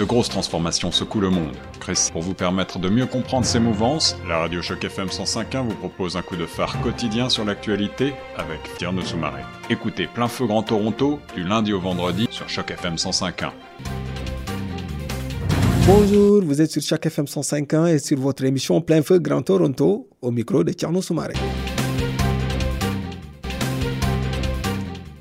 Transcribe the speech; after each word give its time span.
de 0.00 0.04
grosses 0.06 0.30
transformations 0.30 0.90
secouent 0.90 1.20
le 1.20 1.28
monde. 1.28 1.54
Chris, 1.78 2.08
pour 2.10 2.22
vous 2.22 2.32
permettre 2.32 2.78
de 2.78 2.88
mieux 2.88 3.04
comprendre 3.04 3.44
ces 3.44 3.60
mouvances, 3.60 4.16
la 4.26 4.38
radio 4.38 4.62
Choc 4.62 4.82
FM 4.82 5.08
105.1 5.08 5.68
vous 5.68 5.74
propose 5.74 6.16
un 6.16 6.22
coup 6.22 6.36
de 6.36 6.46
phare 6.46 6.80
quotidien 6.80 7.28
sur 7.28 7.44
l'actualité 7.44 8.14
avec 8.38 8.60
Tierno 8.78 9.02
Soumaré. 9.02 9.42
Écoutez 9.68 10.06
Plein 10.06 10.26
Feu 10.26 10.46
Grand 10.46 10.62
Toronto 10.62 11.20
du 11.34 11.44
lundi 11.44 11.74
au 11.74 11.80
vendredi 11.80 12.26
sur 12.30 12.48
Choc 12.48 12.70
FM 12.70 12.94
105.1. 12.94 13.50
Bonjour, 15.86 16.42
vous 16.44 16.62
êtes 16.62 16.70
sur 16.70 16.80
Choc 16.80 17.04
FM 17.04 17.26
105.1 17.26 17.94
et 17.94 17.98
sur 17.98 18.18
votre 18.18 18.44
émission 18.44 18.80
Plein 18.80 19.02
Feu 19.02 19.18
Grand 19.18 19.42
Toronto 19.42 20.08
au 20.22 20.30
micro 20.30 20.64
de 20.64 20.72
Tierno 20.72 21.02
Soumaré. 21.02 21.34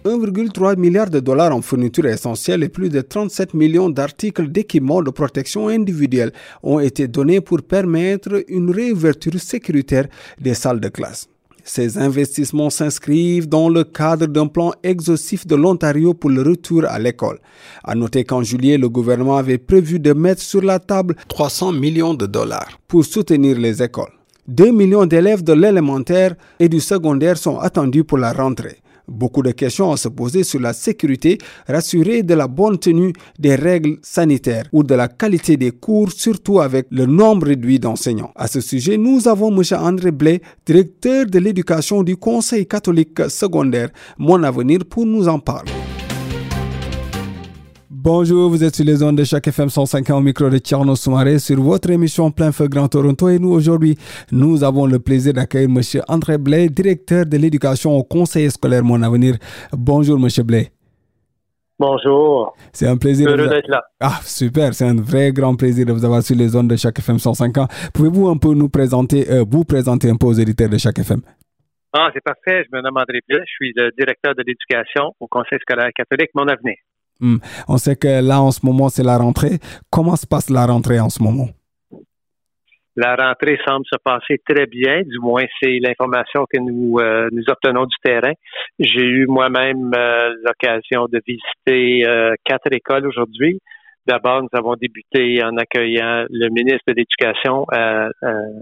1,3 0.09 0.75
milliard 0.75 1.11
de 1.11 1.19
dollars 1.19 1.55
en 1.55 1.61
fournitures 1.61 2.07
essentielles 2.07 2.63
et 2.63 2.69
plus 2.69 2.89
de 2.89 3.01
37 3.01 3.53
millions 3.53 3.89
d'articles 3.89 4.49
d'équipement 4.49 5.03
de 5.03 5.11
protection 5.11 5.67
individuelle 5.67 6.31
ont 6.63 6.79
été 6.79 7.07
donnés 7.07 7.41
pour 7.41 7.61
permettre 7.61 8.43
une 8.47 8.71
réouverture 8.71 9.39
sécuritaire 9.39 10.07
des 10.41 10.55
salles 10.55 10.79
de 10.79 10.89
classe. 10.89 11.27
Ces 11.63 11.99
investissements 11.99 12.71
s'inscrivent 12.71 13.47
dans 13.47 13.69
le 13.69 13.83
cadre 13.83 14.25
d'un 14.25 14.47
plan 14.47 14.71
exhaustif 14.81 15.45
de 15.45 15.55
l'Ontario 15.55 16.15
pour 16.15 16.31
le 16.31 16.41
retour 16.41 16.85
à 16.85 16.97
l'école. 16.97 17.39
À 17.83 17.93
noter 17.93 18.23
qu'en 18.23 18.41
juillet, 18.41 18.79
le 18.79 18.89
gouvernement 18.89 19.37
avait 19.37 19.59
prévu 19.59 19.99
de 19.99 20.13
mettre 20.13 20.41
sur 20.41 20.63
la 20.63 20.79
table 20.79 21.15
300 21.27 21.73
millions 21.73 22.15
de 22.15 22.25
dollars 22.25 22.79
pour 22.87 23.05
soutenir 23.05 23.59
les 23.59 23.83
écoles. 23.83 24.13
2 24.47 24.71
millions 24.71 25.05
d'élèves 25.05 25.43
de 25.43 25.53
l'élémentaire 25.53 26.33
et 26.59 26.67
du 26.67 26.79
secondaire 26.79 27.37
sont 27.37 27.59
attendus 27.59 28.03
pour 28.03 28.17
la 28.17 28.33
rentrée. 28.33 28.77
Beaucoup 29.09 29.41
de 29.41 29.51
questions 29.51 29.95
se 29.99 30.07
poser 30.07 30.43
sur 30.43 30.59
la 30.59 30.73
sécurité, 30.73 31.37
rassurer 31.67 32.23
de 32.23 32.33
la 32.33 32.47
bonne 32.47 32.79
tenue 32.79 33.13
des 33.37 33.55
règles 33.55 33.97
sanitaires 34.01 34.65
ou 34.71 34.83
de 34.83 34.95
la 34.95 35.07
qualité 35.07 35.57
des 35.57 35.71
cours, 35.71 36.11
surtout 36.11 36.59
avec 36.59 36.87
le 36.89 37.05
nombre 37.05 37.47
réduit 37.47 37.79
d'enseignants. 37.79 38.31
À 38.35 38.47
ce 38.47 38.61
sujet, 38.61 38.97
nous 38.97 39.27
avons 39.27 39.55
M. 39.55 39.63
André 39.79 40.11
Blais, 40.11 40.41
directeur 40.65 41.25
de 41.25 41.39
l'éducation 41.39 42.03
du 42.03 42.17
Conseil 42.17 42.65
catholique 42.65 43.29
secondaire, 43.29 43.89
Mon 44.17 44.41
Avenir, 44.43 44.79
pour 44.89 45.05
nous 45.05 45.27
en 45.27 45.39
parler. 45.39 45.78
Bonjour, 48.01 48.49
vous 48.49 48.63
êtes 48.63 48.77
sur 48.77 48.85
les 48.85 49.03
ondes 49.03 49.17
de 49.17 49.25
chaque 49.25 49.45
FM 49.45 49.67
105 49.67 50.09
au 50.11 50.21
micro 50.21 50.49
de 50.49 50.57
Tierno 50.57 50.95
Soumaré 50.95 51.37
sur 51.37 51.59
votre 51.59 51.89
émission 51.89 52.31
Plein 52.31 52.53
Feu 52.53 52.69
Grand 52.69 52.87
Toronto. 52.87 53.27
Et 53.27 53.39
nous, 53.39 53.51
aujourd'hui, 53.51 53.97
nous 54.31 54.63
avons 54.63 54.85
le 54.85 54.99
plaisir 54.99 55.33
d'accueillir 55.33 55.67
M. 55.67 55.81
André 56.07 56.37
Blais, 56.37 56.69
directeur 56.69 57.25
de 57.25 57.35
l'éducation 57.35 57.97
au 57.97 58.03
Conseil 58.05 58.49
scolaire 58.51 58.85
Mon 58.85 59.01
Avenir. 59.01 59.35
Bonjour, 59.73 60.17
M. 60.17 60.29
Blais. 60.45 60.69
Bonjour. 61.77 62.55
C'est 62.71 62.87
un 62.87 62.95
plaisir. 62.95 63.27
Heureux 63.27 63.49
d'être 63.49 63.67
là. 63.67 63.83
Ah, 63.99 64.21
super. 64.23 64.73
C'est 64.73 64.85
un 64.85 64.95
vrai 64.95 65.33
grand 65.33 65.55
plaisir 65.55 65.85
de 65.85 65.91
vous 65.91 66.05
avoir 66.05 66.23
sur 66.23 66.37
les 66.37 66.55
ondes 66.55 66.69
de 66.69 66.77
chaque 66.77 66.99
FM 66.99 67.19
105 67.19 67.53
Pouvez-vous 67.93 68.29
un 68.29 68.37
peu 68.37 68.53
nous 68.53 68.69
présenter, 68.69 69.29
euh, 69.29 69.43
vous 69.45 69.65
présenter 69.65 70.09
un 70.09 70.15
peu 70.15 70.27
aux 70.27 70.33
éditeurs 70.33 70.69
de 70.69 70.77
chaque 70.77 70.99
FM? 70.99 71.19
Ah, 71.91 72.11
c'est 72.13 72.23
parfait. 72.23 72.63
Je 72.63 72.77
me 72.77 72.81
nomme 72.81 72.95
André 72.95 73.19
Blais. 73.27 73.41
Je 73.45 73.51
suis 73.51 73.73
le 73.75 73.91
directeur 73.97 74.35
de 74.35 74.43
l'éducation 74.47 75.11
au 75.19 75.27
Conseil 75.27 75.59
scolaire 75.59 75.89
catholique 75.93 76.29
Mon 76.33 76.47
Avenir. 76.47 76.75
Hmm. 77.19 77.37
On 77.67 77.77
sait 77.77 77.95
que 77.95 78.21
là, 78.21 78.41
en 78.41 78.51
ce 78.51 78.65
moment, 78.65 78.89
c'est 78.89 79.03
la 79.03 79.17
rentrée. 79.17 79.59
Comment 79.91 80.15
se 80.15 80.25
passe 80.25 80.49
la 80.49 80.65
rentrée 80.65 80.99
en 80.99 81.09
ce 81.09 81.21
moment? 81.21 81.49
La 82.95 83.15
rentrée 83.15 83.57
semble 83.65 83.85
se 83.85 83.97
passer 84.03 84.41
très 84.45 84.65
bien, 84.65 85.03
du 85.03 85.19
moins 85.19 85.45
c'est 85.61 85.79
l'information 85.79 86.45
que 86.51 86.59
nous 86.59 86.99
euh, 86.99 87.29
obtenons 87.47 87.85
du 87.85 87.95
terrain. 88.03 88.33
J'ai 88.77 89.05
eu 89.05 89.25
moi-même 89.25 89.91
euh, 89.95 90.33
l'occasion 90.43 91.05
de 91.05 91.21
visiter 91.25 92.05
euh, 92.05 92.33
quatre 92.43 92.73
écoles 92.73 93.07
aujourd'hui. 93.07 93.59
D'abord, 94.05 94.41
nous 94.41 94.49
avons 94.51 94.75
débuté 94.75 95.41
en 95.41 95.55
accueillant 95.55 96.25
le 96.29 96.49
ministre 96.49 96.83
de 96.87 96.93
l'Éducation 96.95 97.65
à, 97.71 98.09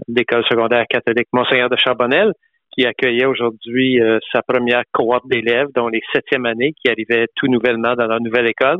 l'école 0.06 0.44
secondaire 0.48 0.84
catholique 0.88 1.28
Monseigneur 1.32 1.68
de 1.68 1.76
Charbonnel, 1.76 2.32
qui 2.78 2.86
accueillait 2.86 3.26
aujourd'hui 3.26 4.00
euh, 4.00 4.18
sa 4.32 4.42
première 4.42 4.82
cohorte 4.92 5.26
d'élèves, 5.26 5.68
dont 5.74 5.88
les 5.88 6.00
septièmes 6.12 6.46
années, 6.46 6.72
qui 6.80 6.88
arrivaient 6.88 7.26
tout 7.34 7.48
nouvellement 7.48 7.94
dans 7.94 8.06
leur 8.06 8.20
nouvelle 8.20 8.48
école. 8.48 8.78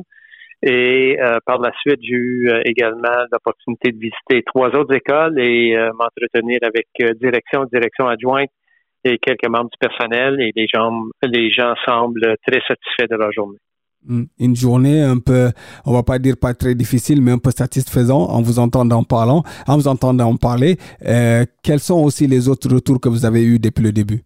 Et 0.62 1.16
euh, 1.20 1.38
par 1.44 1.59
la 1.60 1.72
suite, 1.81 1.98
j'ai 2.03 2.14
eu 2.14 2.48
euh, 2.48 2.60
également 2.64 3.26
l'opportunité 3.32 3.91
de 3.91 3.98
visiter 3.98 4.42
trois 4.44 4.69
autres 4.76 4.94
écoles 4.94 5.41
et 5.41 5.76
m'entretenir 5.94 6.58
avec 6.62 6.87
direction, 7.20 7.64
direction 7.72 8.06
adjointe 8.06 8.50
et 9.04 9.19
quelques 9.19 9.48
membres 9.48 9.70
du 9.70 9.78
personnel. 9.88 10.41
Et 10.41 10.53
les 10.54 10.66
gens, 10.72 10.92
les 11.22 11.50
gens 11.50 11.75
semblent 11.84 12.37
très 12.47 12.60
satisfaits 12.66 13.10
de 13.10 13.16
leur 13.16 13.32
journée. 13.32 13.58
Hmm. 14.06 14.25
Une 14.38 14.54
journée 14.54 15.03
un 15.03 15.19
peu, 15.19 15.50
on 15.84 15.92
va 15.92 16.03
pas 16.04 16.19
dire 16.19 16.36
pas 16.41 16.54
très 16.54 16.75
difficile, 16.75 17.20
mais 17.20 17.32
un 17.32 17.38
peu 17.38 17.50
satisfaisant 17.50 18.28
en 18.28 18.41
vous 18.41 18.59
entendant 18.60 19.03
parlant, 19.03 19.42
en 19.66 19.76
vous 19.76 19.88
entendant 19.88 20.36
parler. 20.36 20.76
Euh, 21.04 21.44
quels 21.64 21.81
sont 21.81 22.03
aussi 22.04 22.26
les 22.28 22.48
autres 22.48 22.72
retours 22.72 23.00
que 23.00 23.08
vous 23.08 23.26
avez 23.26 23.42
eus 23.42 23.58
depuis 23.58 23.82
le 23.82 23.92
début? 23.92 24.22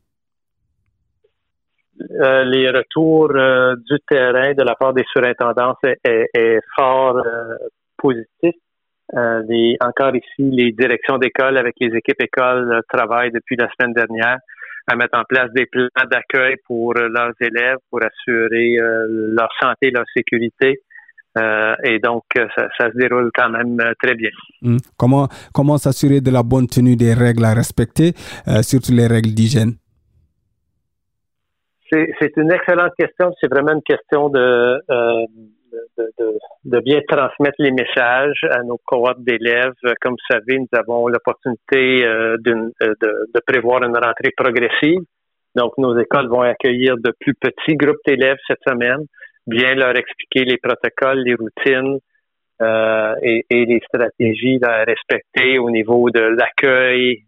Euh, 2.20 2.44
les 2.44 2.68
retours 2.68 3.30
euh, 3.34 3.74
du 3.88 3.96
terrain 4.08 4.52
de 4.52 4.62
la 4.62 4.74
part 4.74 4.92
des 4.92 5.04
surintendances 5.10 5.78
est, 6.04 6.60
fort 6.76 7.22
positif. 7.96 8.54
encore 9.80 10.14
ici, 10.14 10.50
les 10.50 10.72
directions 10.72 11.16
d'école 11.16 11.56
avec 11.56 11.76
les 11.80 11.96
équipes 11.96 12.20
écoles 12.20 12.82
travaillent 12.92 13.32
depuis 13.32 13.56
la 13.56 13.68
semaine 13.70 13.94
dernière 13.94 14.38
à 14.86 14.96
mettre 14.96 15.18
en 15.18 15.24
place 15.24 15.50
des 15.54 15.66
plans 15.66 15.88
d'accueil 16.10 16.56
pour 16.66 16.96
euh, 16.96 17.08
leurs 17.08 17.32
élèves, 17.40 17.78
pour 17.90 18.00
assurer 18.02 18.76
euh, 18.78 19.06
leur 19.08 19.48
santé, 19.60 19.90
leur 19.90 20.04
sécurité. 20.16 20.80
Euh, 21.38 21.74
et 21.84 21.98
donc, 21.98 22.24
ça, 22.36 22.90
se 22.90 22.98
déroule 22.98 23.30
quand 23.34 23.48
même 23.48 23.78
très 24.02 24.14
bien. 24.14 24.30
Hmm. 24.60 24.76
Comment, 24.98 25.28
comment 25.54 25.78
s'assurer 25.78 26.20
de 26.20 26.30
la 26.30 26.42
bonne 26.42 26.66
tenue 26.66 26.96
des 26.96 27.14
règles 27.14 27.44
à 27.44 27.54
respecter, 27.54 28.12
surtout 28.60 28.92
les 28.92 29.06
règles 29.06 29.30
d'hygiène? 29.30 29.72
C'est 31.90 32.36
une 32.36 32.52
excellente 32.52 32.92
question. 32.98 33.32
C'est 33.40 33.48
vraiment 33.48 33.72
une 33.72 33.82
question 33.82 34.28
de, 34.28 34.78
de, 36.64 36.80
bien 36.80 37.00
transmettre 37.08 37.56
les 37.58 37.70
messages 37.70 38.40
à 38.50 38.62
nos 38.62 38.78
cohortes 38.84 39.22
d'élèves. 39.22 39.72
Comme 40.00 40.12
vous 40.12 40.34
savez, 40.34 40.58
nous 40.58 40.68
avons 40.72 41.08
l'opportunité 41.08 42.04
euh, 42.04 42.36
euh, 42.46 42.94
de, 43.00 43.40
prévoir 43.46 43.82
une 43.82 43.96
rentrée 43.96 44.32
progressive. 44.36 45.00
Donc, 45.54 45.72
nos 45.78 45.98
écoles 45.98 46.28
vont 46.28 46.40
accueillir 46.40 46.96
de 46.96 47.12
plus 47.20 47.34
petits 47.34 47.76
groupes 47.76 48.00
d'élèves 48.06 48.38
cette 48.46 48.62
semaine, 48.66 49.04
bien 49.46 49.74
leur 49.74 49.96
expliquer 49.96 50.44
les 50.44 50.56
protocoles, 50.56 51.22
les 51.24 51.34
routines 51.34 51.98
euh, 52.62 53.14
et, 53.22 53.44
les 53.50 53.80
stratégies 53.86 54.60
à 54.62 54.84
respecter 54.84 55.58
au 55.58 55.70
niveau 55.70 56.08
de 56.10 56.20
l'accueil, 56.20 57.24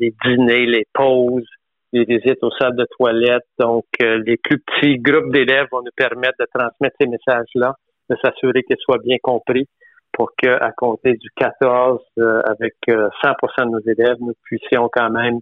les 0.00 0.12
dîners, 0.24 0.66
les 0.66 0.86
pauses, 0.92 1.46
les 1.92 2.04
visites 2.04 2.42
aux 2.42 2.50
salles 2.58 2.74
de 2.74 2.86
toilette. 2.98 3.44
Donc, 3.60 3.84
les 4.00 4.36
plus 4.38 4.58
petits 4.58 4.98
groupes 4.98 5.30
d'élèves 5.30 5.68
vont 5.70 5.82
nous 5.82 5.92
permettre 5.96 6.38
de 6.40 6.46
transmettre 6.52 6.96
ces 7.00 7.06
messages-là 7.06 7.74
de 8.10 8.16
s'assurer 8.22 8.62
qu'ils 8.62 8.76
soient 8.80 8.98
bien 8.98 9.16
compris 9.22 9.68
pour 10.12 10.32
qu'à 10.36 10.72
compter 10.76 11.14
du 11.14 11.28
14, 11.36 12.00
euh, 12.18 12.40
avec 12.44 12.74
100% 12.88 12.90
euh, 12.90 13.64
de 13.64 13.70
nos 13.70 13.80
élèves, 13.80 14.16
nous 14.20 14.34
puissions 14.42 14.88
quand 14.92 15.10
même 15.10 15.38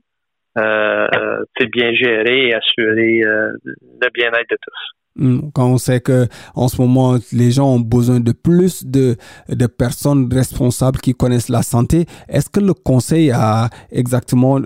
euh, 0.58 1.06
bien 1.72 1.92
gérer 1.94 2.48
et 2.48 2.54
assurer 2.54 3.20
le 3.22 4.10
bien-être 4.14 4.50
de 4.50 4.56
tous. 4.60 4.92
Hmm, 5.18 5.50
quand 5.54 5.66
on 5.70 5.78
sait 5.78 6.00
que 6.00 6.26
en 6.54 6.68
ce 6.68 6.78
moment 6.80 7.16
les 7.32 7.50
gens 7.50 7.72
ont 7.72 7.80
besoin 7.80 8.20
de 8.20 8.32
plus 8.32 8.84
de, 8.84 9.16
de 9.48 9.66
personnes 9.66 10.28
responsables 10.30 10.98
qui 10.98 11.14
connaissent 11.14 11.48
la 11.48 11.62
santé, 11.62 12.04
est-ce 12.28 12.50
que 12.50 12.60
le 12.60 12.74
conseil 12.74 13.30
a 13.30 13.70
exactement 13.90 14.60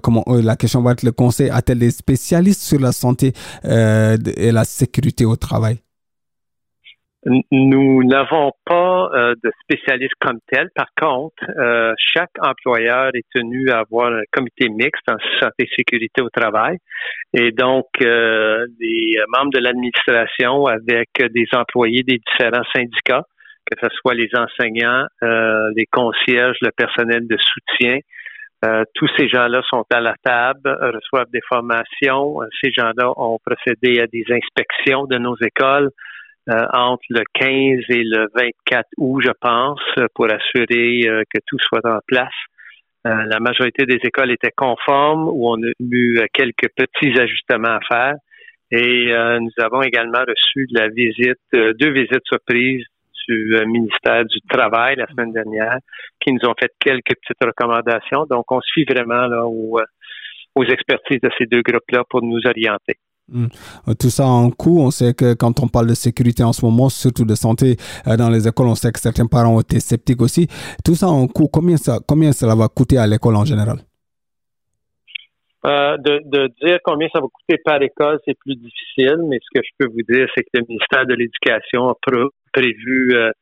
comment 0.00 0.22
la 0.28 0.54
question 0.54 0.80
va 0.80 0.92
être 0.92 1.02
le 1.02 1.10
conseil 1.10 1.50
a-t-il 1.50 1.80
des 1.80 1.90
spécialistes 1.90 2.62
sur 2.62 2.78
la 2.78 2.92
santé 2.92 3.32
et 3.64 4.52
la 4.52 4.64
sécurité 4.64 5.24
au 5.24 5.34
travail? 5.34 5.80
Nous 7.50 8.04
n'avons 8.04 8.52
pas 8.64 9.10
euh, 9.12 9.34
de 9.42 9.50
spécialistes 9.62 10.14
comme 10.20 10.38
tel. 10.46 10.68
Par 10.76 10.86
contre, 10.96 11.42
euh, 11.58 11.92
chaque 11.98 12.30
employeur 12.40 13.10
est 13.14 13.26
tenu 13.34 13.68
à 13.70 13.80
avoir 13.80 14.12
un 14.12 14.22
comité 14.30 14.68
mixte 14.68 15.02
en 15.10 15.16
santé 15.40 15.64
et 15.64 15.68
sécurité 15.76 16.22
au 16.22 16.30
travail. 16.30 16.78
Et 17.34 17.50
donc, 17.50 17.86
euh, 18.00 18.64
les 18.78 19.16
membres 19.36 19.50
de 19.52 19.58
l'administration 19.58 20.66
avec 20.66 21.08
des 21.18 21.46
employés 21.52 22.04
des 22.04 22.18
différents 22.18 22.66
syndicats, 22.72 23.24
que 23.68 23.76
ce 23.82 23.88
soit 23.96 24.14
les 24.14 24.28
enseignants, 24.36 25.06
les 25.74 25.86
concierges, 25.90 26.56
le 26.60 26.70
personnel 26.70 27.26
de 27.26 27.36
soutien, 27.36 27.98
tous 28.94 29.08
ces 29.18 29.28
gens-là 29.28 29.60
sont 29.68 29.84
à 29.92 30.00
la 30.00 30.14
table, 30.22 30.70
reçoivent 30.80 31.30
des 31.32 31.40
formations. 31.48 32.38
Ces 32.62 32.70
gens-là 32.70 33.10
ont 33.16 33.40
procédé 33.44 34.00
à 34.00 34.06
des 34.06 34.24
inspections 34.30 35.06
de 35.06 35.18
nos 35.18 35.34
écoles. 35.44 35.90
Euh, 36.48 36.64
entre 36.72 37.02
le 37.10 37.24
15 37.34 37.84
et 37.88 38.04
le 38.04 38.28
24 38.32 38.86
août, 38.98 39.20
je 39.20 39.32
pense, 39.40 39.80
pour 40.14 40.26
assurer 40.26 41.00
euh, 41.08 41.24
que 41.28 41.40
tout 41.44 41.58
soit 41.58 41.84
en 41.84 41.98
place. 42.06 42.32
Euh, 43.04 43.24
la 43.24 43.40
majorité 43.40 43.84
des 43.84 43.98
écoles 44.04 44.30
étaient 44.30 44.52
conformes 44.56 45.26
ou 45.26 45.48
on 45.48 45.60
a 45.60 45.72
eu 45.80 46.20
quelques 46.32 46.68
petits 46.76 47.18
ajustements 47.18 47.76
à 47.76 47.80
faire. 47.88 48.14
Et 48.70 49.12
nous 49.40 49.64
avons 49.64 49.82
également 49.82 50.24
reçu 50.26 50.66
de 50.72 50.80
la 50.80 50.88
visite, 50.88 51.38
deux 51.52 51.92
visites 51.92 52.24
surprises 52.24 52.84
du 53.28 53.56
ministère 53.64 54.24
du 54.24 54.40
Travail 54.48 54.96
la 54.96 55.06
semaine 55.06 55.32
dernière, 55.32 55.78
qui 56.20 56.32
nous 56.32 56.44
ont 56.48 56.54
fait 56.58 56.72
quelques 56.80 57.14
petites 57.14 57.44
recommandations. 57.44 58.26
Donc, 58.28 58.50
on 58.50 58.60
suit 58.62 58.84
vraiment 58.84 59.28
là, 59.28 59.46
aux, 59.46 59.80
aux 60.56 60.64
expertises 60.64 61.20
de 61.20 61.30
ces 61.38 61.46
deux 61.46 61.62
groupes-là 61.62 62.02
pour 62.10 62.22
nous 62.22 62.40
orienter. 62.44 62.96
Hmm. 63.28 63.48
Tout 63.98 64.10
ça 64.10 64.24
un 64.26 64.50
coût. 64.50 64.80
On 64.80 64.90
sait 64.90 65.14
que 65.14 65.34
quand 65.34 65.60
on 65.60 65.68
parle 65.68 65.88
de 65.88 65.94
sécurité 65.94 66.44
en 66.44 66.52
ce 66.52 66.64
moment, 66.64 66.88
surtout 66.88 67.24
de 67.24 67.34
santé 67.34 67.76
dans 68.06 68.30
les 68.30 68.46
écoles, 68.46 68.68
on 68.68 68.74
sait 68.74 68.92
que 68.92 69.00
certains 69.00 69.26
parents 69.26 69.56
ont 69.56 69.60
été 69.60 69.80
sceptiques 69.80 70.22
aussi. 70.22 70.46
Tout 70.84 70.94
ça 70.94 71.06
un 71.06 71.26
coût. 71.26 71.48
Combien, 71.48 71.76
ça, 71.76 71.98
combien 72.06 72.32
cela 72.32 72.54
va 72.54 72.68
coûter 72.68 72.98
à 72.98 73.06
l'école 73.06 73.36
en 73.36 73.44
général? 73.44 73.78
Euh, 75.66 75.96
de, 75.96 76.20
de, 76.26 76.48
dire 76.62 76.78
combien 76.84 77.08
ça 77.12 77.20
va 77.20 77.26
coûter 77.26 77.60
par 77.64 77.82
école, 77.82 78.20
c'est 78.24 78.38
plus 78.38 78.54
difficile, 78.54 79.16
mais 79.28 79.38
ce 79.42 79.58
que 79.58 79.66
je 79.66 79.70
peux 79.78 79.90
vous 79.90 80.02
dire, 80.08 80.28
c'est 80.32 80.44
que 80.44 80.50
le 80.54 80.64
ministère 80.68 81.06
de 81.06 81.14
l'Éducation 81.14 81.88
a 81.88 81.94
prévu 82.52 83.16
euh, 83.16 83.32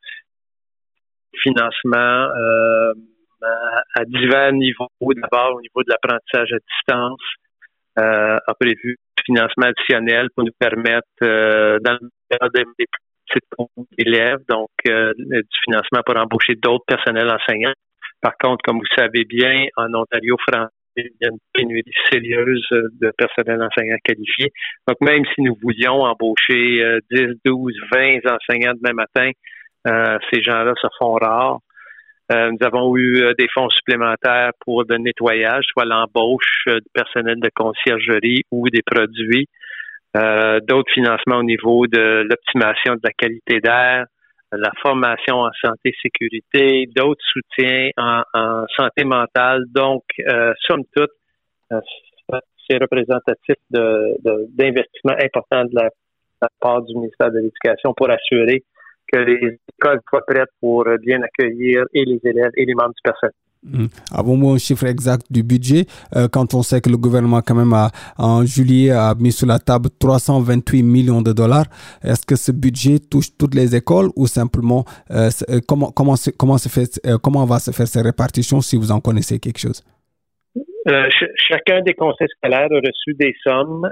financement 1.43 1.95
euh, 1.95 2.93
à, 3.93 4.05
divers 4.05 4.53
niveaux. 4.53 4.89
D'abord, 5.01 5.57
au 5.57 5.61
niveau 5.61 5.83
de 5.83 5.89
l'apprentissage 5.89 6.51
à 6.51 6.57
distance, 6.57 7.21
euh, 7.97 8.37
a 8.45 8.53
prévu 8.59 8.97
financement 9.25 9.67
additionnel 9.67 10.27
pour 10.35 10.45
nous 10.45 10.51
permettre, 10.59 11.07
euh, 11.23 11.79
dans 11.79 11.97
le 12.01 12.63
des 12.77 12.85
petites 13.27 13.43
élèves, 13.97 14.39
donc 14.47 14.69
euh, 14.87 15.13
du 15.17 15.43
financement 15.63 16.01
pour 16.05 16.17
embaucher 16.17 16.55
d'autres 16.55 16.85
personnels 16.85 17.29
enseignants. 17.29 17.73
Par 18.21 18.33
contre, 18.37 18.63
comme 18.63 18.77
vous 18.77 18.95
savez 18.95 19.25
bien, 19.25 19.67
en 19.77 19.93
Ontario 19.93 20.35
français, 20.47 20.71
il 20.97 21.11
y 21.21 21.25
a 21.25 21.29
une 21.29 21.39
pénurie 21.53 21.83
sérieuse 22.11 22.65
de 22.71 23.11
personnel 23.17 23.61
enseignant 23.61 23.97
qualifié. 24.03 24.51
Donc, 24.87 24.97
même 25.01 25.23
si 25.33 25.41
nous 25.41 25.57
voulions 25.61 26.01
embaucher 26.01 26.99
10, 27.11 27.39
12, 27.43 27.73
20 27.91 28.19
enseignants 28.27 28.73
demain 28.81 28.93
matin, 28.93 29.31
euh, 29.87 30.17
ces 30.31 30.41
gens-là 30.41 30.73
se 30.81 30.87
font 30.99 31.13
rares. 31.13 31.59
Euh, 32.31 32.51
nous 32.51 32.65
avons 32.65 32.95
eu 32.97 33.21
euh, 33.21 33.33
des 33.37 33.47
fonds 33.53 33.69
supplémentaires 33.69 34.51
pour 34.61 34.83
le 34.87 34.97
nettoyage, 34.97 35.65
soit 35.71 35.85
l'embauche 35.85 36.63
de 36.67 36.81
personnel 36.93 37.39
de 37.39 37.49
conciergerie 37.53 38.43
ou 38.51 38.69
des 38.69 38.81
produits. 38.81 39.47
D'autres 40.15 40.93
financements 40.93 41.39
au 41.39 41.43
niveau 41.43 41.87
de 41.87 42.25
l'optimisation 42.29 42.93
de 42.93 43.01
la 43.03 43.11
qualité 43.11 43.59
d'air, 43.59 44.05
la 44.57 44.71
formation 44.81 45.41
en 45.41 45.51
santé 45.61 45.93
sécurité, 46.01 46.87
d'autres 46.95 47.23
soutiens 47.31 47.89
en, 47.97 48.65
santé 48.75 49.03
mentale. 49.03 49.63
Donc, 49.73 50.03
euh, 50.27 50.53
somme 50.67 50.83
toute, 50.95 51.11
euh, 51.71 51.79
c'est 52.69 52.77
représentatif 52.77 53.55
d'investissements 53.69 55.17
importants 55.19 55.65
de 55.65 55.75
la, 55.75 55.89
part 56.59 56.81
du 56.83 56.93
ministère 56.95 57.31
de 57.31 57.39
l'Éducation 57.39 57.93
pour 57.93 58.09
assurer 58.09 58.63
que 59.11 59.17
les 59.17 59.59
écoles 59.77 59.99
soient 60.09 60.25
prêtes 60.25 60.49
pour 60.59 60.85
bien 61.01 61.21
accueillir 61.21 61.83
et 61.93 62.05
les 62.05 62.19
élèves 62.23 62.51
et 62.55 62.65
les 62.65 62.73
membres 62.73 62.93
du 62.95 63.01
personnel. 63.03 63.33
Mmh. 63.65 63.87
Avons-nous 64.13 64.51
un 64.51 64.57
chiffre 64.59 64.85
exact 64.85 65.25
du 65.31 65.41
budget? 65.41 65.85
Euh, 66.15 66.27
quand 66.31 66.53
on 66.53 66.61
sait 66.61 66.81
que 66.81 66.89
le 66.89 66.97
gouvernement 66.97 67.41
quand 67.41 67.55
même 67.55 67.73
a, 67.73 67.89
en 68.17 68.45
juillet 68.45 68.91
a 68.91 69.15
mis 69.15 69.31
sur 69.31 69.47
la 69.47 69.57
table 69.57 69.89
328 69.99 70.83
millions 70.83 71.21
de 71.23 71.33
dollars 71.33 71.65
Est-ce 72.03 72.25
que 72.27 72.35
ce 72.35 72.51
budget 72.51 72.99
touche 72.99 73.35
toutes 73.39 73.55
les 73.55 73.75
écoles 73.75 74.09
ou 74.15 74.27
simplement 74.27 74.85
euh, 75.09 75.29
euh, 75.49 75.59
comment 75.67 75.91
comment 75.91 76.13
comment 76.37 76.59
se 76.59 76.69
fait 76.69 77.01
comment 77.23 77.45
va 77.45 77.57
se 77.57 77.71
faire 77.71 77.87
ces 77.87 78.01
répartitions 78.01 78.61
si 78.61 78.77
vous 78.77 78.91
en 78.91 78.99
connaissez 78.99 79.39
quelque 79.39 79.59
chose? 79.59 79.83
Chacun 81.49 81.81
des 81.81 81.95
conseils 81.95 82.27
scolaires 82.37 82.67
a 82.69 82.75
reçu 82.75 83.15
des 83.15 83.33
sommes 83.43 83.89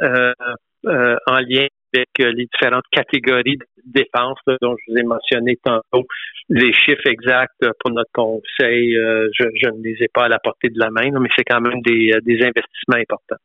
en 0.86 1.40
lien 1.40 1.66
avec 1.94 2.36
les 2.36 2.46
différentes 2.46 2.86
catégories 2.92 3.58
de 3.58 3.66
dépenses 3.86 4.40
dont 4.62 4.76
je 4.78 4.92
vous 4.92 4.98
ai 4.98 5.04
mentionné 5.04 5.58
tantôt. 5.64 6.06
Les 6.50 6.74
chiffres 6.74 7.08
exacts 7.08 7.66
pour 7.80 7.92
notre 7.92 8.12
conseil, 8.14 8.98
euh, 8.98 9.28
je, 9.34 9.70
ne 9.70 9.84
les 9.84 9.98
ai 10.02 10.08
pas 10.14 10.26
à 10.26 10.30
la 10.30 10.40
portée 10.40 10.70
de 10.70 10.80
la 10.80 10.90
main, 10.90 11.10
mais 11.20 11.30
c'est 11.36 11.44
quand 11.44 11.62
même 11.62 11.82
des, 11.82 12.12
euh, 12.14 12.20
investissements 12.20 12.98
importants. 12.98 13.38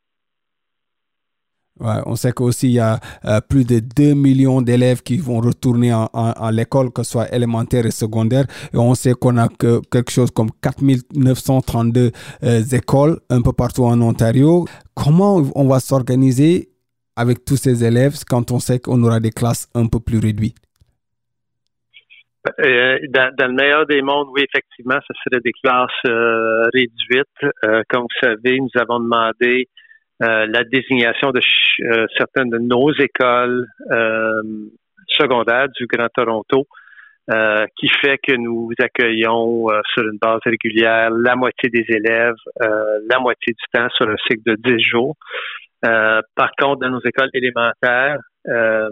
On 1.81 2.17
sait 2.17 2.33
qu'aussi 2.33 2.67
il 2.67 2.73
y 2.73 2.79
a 2.79 2.99
euh, 3.23 3.39
plus 3.39 3.65
de 3.65 3.79
2 3.79 4.13
millions 4.13 4.61
d'élèves 4.61 5.01
qui 5.01 5.17
vont 5.17 5.39
retourner 5.39 5.93
en, 5.93 6.09
en, 6.13 6.49
l'école, 6.49 6.91
que 6.91 7.03
ce 7.03 7.11
soit 7.11 7.33
élémentaire 7.33 7.85
et 7.85 7.91
secondaire. 7.91 8.43
Et 8.73 8.77
on 8.77 8.93
sait 8.95 9.13
qu'on 9.13 9.37
a 9.37 9.47
que 9.47 9.79
quelque 9.89 10.11
chose 10.11 10.29
comme 10.29 10.49
4932 10.61 12.11
écoles 12.73 13.21
un 13.29 13.41
peu 13.41 13.53
partout 13.53 13.85
en 13.85 14.01
Ontario. 14.01 14.65
Comment 14.93 15.41
on 15.55 15.67
va 15.69 15.79
s'organiser 15.79 16.67
avec 17.19 17.43
tous 17.43 17.57
ces 17.57 17.83
élèves 17.83 18.15
quand 18.27 18.51
on 18.51 18.59
sait 18.59 18.79
qu'on 18.79 19.03
aura 19.03 19.19
des 19.19 19.31
classes 19.31 19.67
un 19.75 19.87
peu 19.87 19.99
plus 19.99 20.19
réduites? 20.19 20.55
Euh, 22.61 22.97
dans, 23.09 23.47
le 23.47 23.53
meilleur 23.53 23.85
des 23.85 24.01
mondes, 24.01 24.29
oui, 24.31 24.45
effectivement, 24.47 24.99
ce 25.05 25.13
serait 25.23 25.41
des 25.43 25.51
classes 25.61 25.89
euh, 26.07 26.63
réduites. 26.73 27.53
Euh, 27.65 27.81
comme 27.89 28.03
vous 28.03 28.19
savez, 28.21 28.59
nous 28.59 28.71
avons 28.79 29.01
demandé 29.01 29.67
la 30.21 30.65
désignation 30.65 31.31
de 31.31 31.39
certaines 32.17 32.49
de 32.49 32.57
nos 32.57 32.91
écoles 32.91 33.65
secondaires 35.07 35.69
du 35.69 35.87
Grand 35.87 36.09
Toronto, 36.13 36.67
qui 37.77 37.87
fait 38.01 38.17
que 38.17 38.35
nous 38.35 38.69
accueillons 38.79 39.67
sur 39.93 40.03
une 40.03 40.17
base 40.21 40.41
régulière 40.43 41.09
la 41.11 41.37
moitié 41.37 41.69
des 41.69 41.85
élèves, 41.87 42.35
la 42.59 43.19
moitié 43.21 43.53
du 43.53 43.63
temps 43.71 43.87
sur 43.95 44.09
un 44.09 44.17
cycle 44.27 44.41
de 44.45 44.55
10 44.55 44.83
jours. 44.83 45.15
Euh, 45.85 46.21
par 46.35 46.51
contre, 46.59 46.81
dans 46.81 46.89
nos 46.89 47.01
écoles 47.01 47.29
élémentaires, 47.33 48.19
euh, 48.47 48.89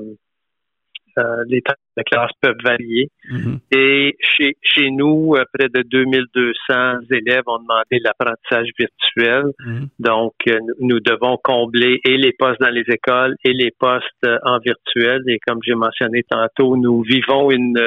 euh, 1.18 1.44
les 1.48 1.64
temps 1.64 1.74
de 1.98 2.04
classe 2.04 2.30
peuvent 2.40 2.62
varier. 2.64 3.10
Mm-hmm. 3.32 3.58
Et 3.76 4.16
chez, 4.20 4.56
chez 4.62 4.92
nous, 4.92 5.34
près 5.52 5.68
de 5.68 5.82
2200 5.82 7.00
élèves 7.10 7.42
ont 7.48 7.58
demandé 7.58 8.00
l'apprentissage 8.04 8.68
virtuel. 8.78 9.46
Mm-hmm. 9.60 9.88
Donc, 9.98 10.34
nous 10.80 11.00
devons 11.00 11.38
combler 11.44 12.00
et 12.06 12.18
les 12.18 12.34
postes 12.34 12.62
dans 12.62 12.70
les 12.70 12.86
écoles 12.88 13.36
et 13.44 13.54
les 13.54 13.72
postes 13.80 14.28
en 14.44 14.60
virtuel. 14.60 15.24
Et 15.28 15.40
comme 15.46 15.58
j'ai 15.66 15.74
mentionné 15.74 16.22
tantôt, 16.30 16.78
nous 16.78 17.02
vivons 17.02 17.50
une 17.50 17.82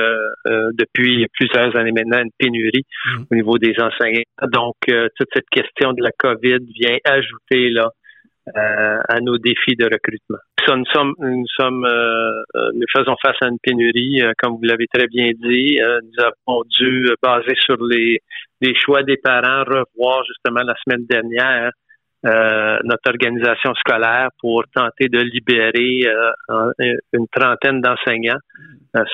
depuis 0.72 1.24
plusieurs 1.34 1.76
années 1.76 1.92
maintenant 1.92 2.22
une 2.22 2.32
pénurie 2.36 2.84
mm-hmm. 3.06 3.26
au 3.30 3.34
niveau 3.36 3.58
des 3.58 3.74
enseignants. 3.78 4.22
Donc, 4.48 4.74
toute 5.16 5.28
cette 5.32 5.48
question 5.52 5.92
de 5.92 6.02
la 6.02 6.10
COVID 6.18 6.58
vient 6.74 6.98
ajouter 7.04 7.70
là 7.70 7.90
euh, 7.90 7.99
à 8.54 9.20
nos 9.20 9.38
défis 9.38 9.76
de 9.76 9.84
recrutement. 9.84 10.38
nous 10.68 11.46
sommes, 11.58 11.84
euh, 11.84 12.42
euh, 12.56 12.70
nous 12.74 12.86
faisons 12.94 13.16
face 13.22 13.36
à 13.42 13.48
une 13.48 13.58
pénurie, 13.62 14.22
comme 14.38 14.54
vous 14.54 14.64
l'avez 14.64 14.86
très 14.92 15.06
bien 15.06 15.30
dit. 15.34 15.78
nous 15.80 16.24
avons 16.24 16.62
dû, 16.78 17.08
baser 17.22 17.54
sur 17.56 17.76
les 17.80 18.74
choix 18.74 19.02
des 19.02 19.16
parents, 19.16 19.64
revoir 19.64 20.24
justement 20.24 20.62
la 20.64 20.74
semaine 20.84 21.06
dernière 21.08 21.70
notre 22.22 23.08
organisation 23.08 23.72
scolaire 23.76 24.28
pour 24.40 24.64
tenter 24.74 25.08
de 25.08 25.20
libérer 25.20 26.04
une 27.14 27.26
trentaine 27.32 27.80
d'enseignants 27.80 28.40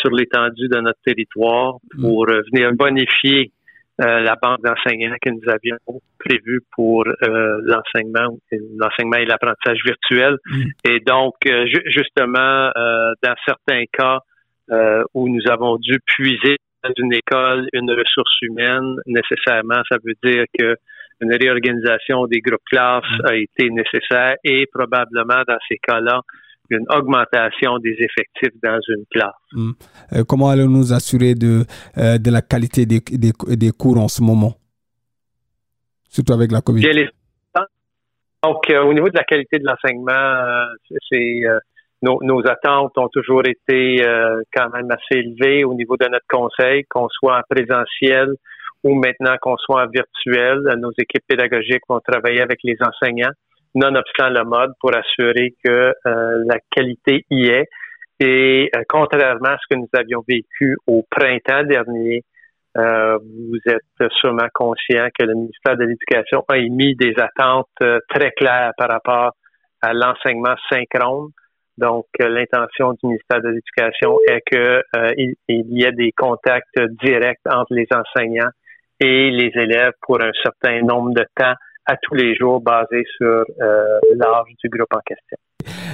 sur 0.00 0.11
l'étendue 0.11 0.69
de 0.69 0.81
notre 0.81 0.99
territoire 1.05 1.75
pour 2.00 2.26
venir 2.26 2.73
bonifier 2.73 3.52
euh, 3.99 4.21
la 4.21 4.37
banque 4.37 4.61
d'enseignants 4.62 5.17
que 5.23 5.31
nous 5.31 5.49
avions 5.49 5.79
prévue 6.19 6.61
pour 6.73 7.07
euh, 7.07 7.61
l'enseignement, 7.62 8.37
l'enseignement 8.79 9.17
et 9.17 9.25
l'apprentissage 9.25 9.79
virtuel. 9.87 10.37
Mm. 10.45 10.65
Et 10.85 11.00
donc, 11.00 11.35
euh, 11.47 11.65
justement, 11.87 12.71
dans 13.23 13.35
certains 13.47 13.85
cas 13.91 14.19
où 15.15 15.29
nous 15.29 15.50
avons 15.50 15.76
dû 15.76 15.99
puiser 16.05 16.59
dans 16.85 16.91
une 16.99 17.15
école 17.15 17.69
une 17.73 17.91
ressource 17.91 18.37
humaine, 18.43 18.97
nécessairement, 19.07 19.81
ça 19.91 19.97
veut 20.05 20.15
dire 20.23 20.45
que 20.59 20.76
une 21.23 21.35
réorganisation 21.35 22.26
des 22.26 22.41
groupes 22.41 22.65
classes 22.71 23.05
mm. 23.21 23.26
a 23.26 23.35
été 23.37 23.71
nécessaire 23.71 24.37
et 24.45 24.67
probablement 24.67 25.43
dans 25.49 25.59
ces 25.71 25.79
cas-là, 25.79 26.21
une 26.70 26.87
augmentation 26.90 27.78
des 27.78 27.96
effectifs 27.99 28.54
dans 28.62 28.78
une 28.88 29.04
classe. 29.11 29.35
Hmm. 29.52 29.73
Euh, 30.12 30.25
comment 30.26 30.49
allons-nous 30.49 30.78
nous 30.78 30.92
assurer 30.92 31.35
de, 31.35 31.64
euh, 31.99 32.18
de 32.18 32.30
la 32.30 32.42
qualité 32.42 32.87
des, 32.87 33.00
des, 33.00 33.32
des, 33.56 33.70
cours 33.70 33.99
en 33.99 34.08
ce 34.08 34.23
moment, 34.23 34.54
surtout 36.08 36.32
avec 36.32 36.52
la 36.52 36.61
COVID? 36.61 36.82
Donc, 38.42 38.70
euh, 38.70 38.82
au 38.82 38.92
niveau 38.92 39.08
de 39.08 39.16
la 39.16 39.25
qualité 39.25 39.58
de 39.58 39.64
l'enseignement, 39.64 40.66
c'est 41.11 41.42
nos, 42.02 42.18
nos, 42.23 42.46
attentes 42.46 42.96
ont 42.96 43.08
toujours 43.08 43.42
été 43.46 44.04
quand 44.54 44.68
même 44.70 44.88
assez 44.90 45.20
élevées 45.20 45.64
au 45.64 45.75
niveau 45.75 45.96
de 45.96 46.06
notre 46.06 46.26
conseil, 46.28 46.85
qu'on 46.85 47.08
soit 47.08 47.38
en 47.38 47.42
présentiel 47.49 48.28
ou 48.85 48.94
maintenant 48.94 49.35
qu'on 49.40 49.56
soit 49.56 49.82
en 49.82 49.88
virtuel. 49.88 50.61
Nos 50.78 50.92
équipes 50.92 51.25
pédagogiques 51.26 51.82
vont 51.88 52.00
travailler 52.00 52.40
avec 52.40 52.61
les 52.62 52.76
enseignants 52.80 53.32
nonobstant 53.76 54.30
le 54.30 54.45
mode, 54.45 54.73
pour 54.80 54.97
assurer 54.97 55.54
que 55.64 55.71
euh, 55.71 56.45
la 56.47 56.59
qualité 56.71 57.25
y 57.30 57.49
est. 57.49 57.66
Et 58.18 58.71
euh, 58.75 58.83
contrairement 58.88 59.50
à 59.50 59.59
ce 59.59 59.75
que 59.75 59.78
nous 59.78 59.88
avions 59.92 60.25
vécu 60.26 60.76
au 60.87 61.04
printemps 61.09 61.62
dernier, 61.64 62.23
euh, 62.78 63.18
vous 63.18 63.59
êtes 63.66 64.11
sûrement 64.14 64.49
conscient 64.52 65.09
que 65.18 65.25
le 65.25 65.35
ministère 65.35 65.76
de 65.76 65.85
l'Éducation 65.85 66.45
a 66.49 66.59
émis 66.59 66.97
des 66.97 67.14
attentes 67.18 67.68
très 68.09 68.33
claires 68.33 68.73
par 68.76 68.88
rapport 68.88 69.33
à 69.83 69.92
l'enseignement 69.92 70.56
synchrone. 70.71 71.30
Donc, 71.78 72.06
l'intention 72.18 72.92
du 72.92 73.09
ministère 73.09 73.42
de 73.42 73.49
l'Éducation 73.49 74.18
est 74.28 74.40
que 74.50 74.83
il, 75.18 75.35
y 75.49 75.85
ait 75.85 75.92
des 75.92 76.12
contacts 76.12 76.80
directs 77.02 77.40
entre 77.50 77.75
les 77.75 77.87
enseignants 77.92 78.50
et 79.00 79.30
les 79.30 79.52
élèves 79.54 79.92
pour 80.02 80.23
un 80.23 80.33
certain 80.42 80.80
nombre 80.80 81.12
de 81.12 81.25
temps 81.35 81.54
à 81.87 81.97
tous 81.97 82.14
les 82.14 82.35
jours 82.37 82.61
basé 82.61 83.05
sur 83.16 83.45
l'âge 83.59 84.52
du 84.62 84.69
groupe 84.69 84.93
en 84.93 85.00
question. 85.07 85.37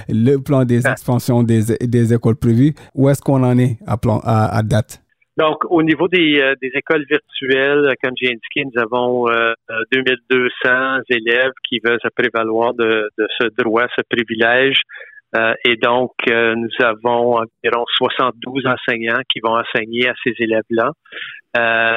Le 0.09 0.37
plan 0.39 0.65
des 0.65 0.87
ah. 0.87 0.93
expansions 0.93 1.43
des, 1.43 1.77
des 1.81 2.13
écoles 2.15 2.37
prévues, 2.37 2.75
où 2.95 3.09
est-ce 3.09 3.23
qu'on 3.23 3.43
en 3.43 3.59
est 3.59 3.79
à, 3.87 3.97
plan, 3.97 4.21
à 4.25 4.63
date? 4.63 5.03
Donc, 5.39 5.65
au 5.71 5.83
niveau 5.83 6.09
des, 6.09 6.41
euh, 6.41 6.55
des 6.61 6.71
écoles 6.75 7.07
virtuelles, 7.09 7.87
euh, 7.87 7.95
comme 8.03 8.13
j'ai 8.21 8.29
indiqué, 8.29 8.65
nous 8.65 8.83
avons 8.83 9.31
euh, 9.31 9.55
2200 9.91 10.51
euh, 10.69 11.01
élèves 11.09 11.53
qui 11.67 11.81
veulent 11.83 12.01
se 12.03 12.09
prévaloir 12.15 12.75
de, 12.75 13.09
de 13.17 13.27
ce 13.41 13.49
droit, 13.63 13.87
ce 13.97 14.03
privilège. 14.11 14.83
Euh, 15.35 15.55
et 15.65 15.77
donc, 15.77 16.13
nous 16.27 16.85
avons 16.85 17.39
environ 17.39 17.85
72 17.97 18.67
enseignants 18.67 19.23
qui 19.33 19.41
vont 19.41 19.57
enseigner 19.57 20.09
à 20.09 20.15
ces 20.23 20.35
élèves-là. 20.39 20.91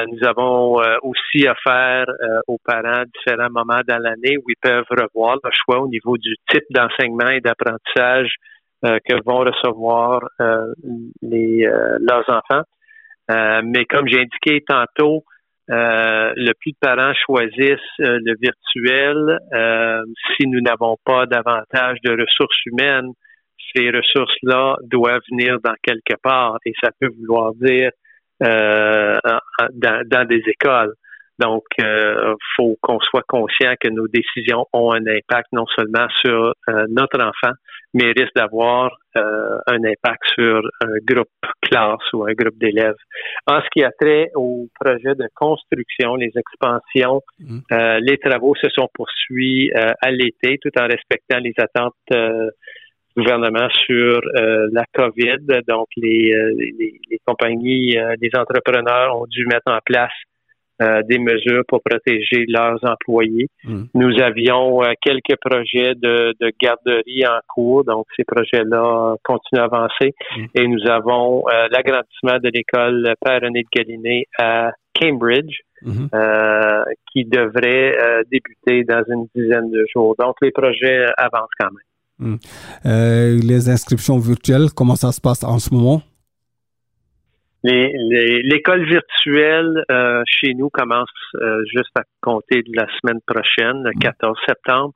nous 0.06 0.26
avons 0.26 0.80
aussi 1.02 1.46
offert 1.46 2.06
aux 2.46 2.58
parents 2.64 3.04
différents 3.14 3.50
moments 3.50 3.82
dans 3.86 3.98
l'année 3.98 4.38
où 4.38 4.44
ils 4.48 4.60
peuvent 4.60 4.84
revoir 4.90 5.36
le 5.44 5.50
choix 5.52 5.80
au 5.80 5.88
niveau 5.88 6.16
du 6.16 6.34
type 6.50 6.64
d'enseignement 6.70 7.28
et 7.28 7.40
d'apprentissage 7.40 8.34
que 8.82 9.24
vont 9.24 9.38
recevoir 9.38 10.20
les, 11.22 11.68
leurs 12.00 12.28
enfants. 12.28 12.62
Euh, 13.30 13.60
mais 13.64 13.84
comme 13.84 14.06
j'ai 14.08 14.20
indiqué 14.20 14.62
tantôt, 14.66 15.24
euh, 15.70 16.32
le 16.36 16.52
plus 16.60 16.72
de 16.72 16.76
parents 16.80 17.12
choisissent 17.26 17.80
euh, 18.00 18.18
le 18.22 18.34
virtuel. 18.40 19.38
si 20.36 20.46
nous 20.46 20.60
n'avons 20.60 20.96
pas 21.04 21.26
davantage 21.26 21.98
de 22.04 22.12
ressources 22.12 22.64
humaines, 22.66 23.10
ces 23.74 23.90
ressources-là 23.90 24.76
doivent 24.82 25.20
venir 25.30 25.58
dans 25.62 25.74
quelque 25.82 26.14
part 26.22 26.58
et 26.64 26.72
ça 26.82 26.90
peut 27.00 27.10
vouloir 27.18 27.52
dire 27.54 27.90
dans, 28.40 29.20
dans, 29.72 30.28
des 30.28 30.42
écoles. 30.46 30.92
Donc, 31.38 31.64
il 31.78 32.34
faut 32.56 32.76
qu'on 32.82 33.00
soit 33.00 33.24
conscient 33.26 33.74
que 33.80 33.88
nos 33.88 34.08
décisions 34.08 34.66
ont 34.72 34.92
un 34.92 35.06
impact 35.06 35.48
non 35.52 35.66
seulement 35.74 36.06
sur 36.22 36.52
notre 36.88 37.20
enfant, 37.20 37.54
mais 37.96 38.12
risque 38.12 38.34
d'avoir 38.36 38.90
euh, 39.16 39.58
un 39.66 39.82
impact 39.84 40.22
sur 40.34 40.60
un 40.82 40.98
groupe 41.10 41.28
classe 41.62 42.12
ou 42.12 42.24
un 42.24 42.32
groupe 42.32 42.58
d'élèves. 42.58 42.96
En 43.46 43.60
ce 43.62 43.66
qui 43.72 43.82
a 43.82 43.90
trait 43.98 44.30
au 44.34 44.68
projet 44.78 45.14
de 45.14 45.26
construction, 45.34 46.16
les 46.16 46.30
expansions, 46.36 47.22
mm. 47.38 47.58
euh, 47.72 48.00
les 48.00 48.18
travaux 48.18 48.54
se 48.56 48.68
sont 48.68 48.88
poursuivis 48.92 49.70
euh, 49.74 49.92
à 50.02 50.10
l'été 50.10 50.58
tout 50.60 50.70
en 50.78 50.86
respectant 50.86 51.38
les 51.38 51.54
attentes 51.56 51.94
du 52.10 52.16
gouvernement 53.16 53.68
sur 53.70 54.20
la 54.34 54.84
COVID. 54.94 55.62
Donc, 55.66 55.88
les, 55.96 56.32
les, 56.54 57.00
les 57.10 57.20
compagnies, 57.24 57.96
les 58.20 58.30
entrepreneurs 58.36 59.16
ont 59.18 59.26
dû 59.26 59.46
mettre 59.46 59.72
en 59.72 59.78
place 59.84 60.12
euh, 60.82 61.00
des 61.08 61.18
mesures 61.18 61.62
pour 61.66 61.80
protéger 61.82 62.44
leurs 62.48 62.78
employés. 62.84 63.48
Hmm. 63.64 63.84
Nous 63.94 64.20
avions 64.20 64.82
euh, 64.82 64.92
quelques 65.00 65.36
projets 65.40 65.94
de, 65.94 66.34
de, 66.38 66.52
garderie 66.60 67.26
en 67.26 67.40
cours, 67.48 67.82
donc 67.82 68.04
ces 68.14 68.24
projets-là 68.24 69.14
continuent 69.24 69.62
à 69.62 69.64
avancer. 69.64 70.12
Hmm. 70.36 70.44
Et 70.54 70.68
nous 70.68 70.86
avons 70.86 71.44
euh, 71.48 71.68
l'agrandissement 71.70 72.38
de 72.44 72.50
l'école 72.52 73.14
Père-René 73.24 73.62
de 73.62 73.68
Galiné 73.74 74.26
à 74.38 74.72
Cambridge, 75.00 75.60
hmm. 75.80 76.08
qui 77.10 77.24
devrait 77.24 77.96
débuter 78.30 78.84
dans 78.84 79.02
une 79.08 79.28
dizaine 79.34 79.70
de 79.70 79.86
jours. 79.94 80.14
Donc 80.18 80.34
les 80.42 80.50
projets 80.50 81.06
avancent 81.16 81.48
quand 81.58 81.70
même. 81.70 81.95
Les 82.84 83.68
inscriptions 83.68 84.18
virtuelles, 84.18 84.68
comment 84.74 84.96
ça 84.96 85.12
se 85.12 85.20
passe 85.20 85.44
en 85.44 85.58
ce 85.58 85.72
moment? 85.72 86.02
L'école 87.68 88.84
virtuelle 88.84 89.84
euh, 89.90 90.22
chez 90.26 90.54
nous 90.54 90.70
commence 90.70 91.08
euh, 91.36 91.64
juste 91.74 91.90
à 91.96 92.02
compter 92.20 92.62
de 92.62 92.70
la 92.76 92.86
semaine 93.00 93.20
prochaine, 93.26 93.82
le 93.82 93.90
14 94.00 94.38
septembre. 94.46 94.92